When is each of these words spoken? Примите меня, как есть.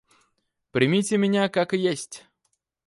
Примите 0.71 1.15
меня, 1.19 1.47
как 1.47 1.73
есть. 1.73 2.25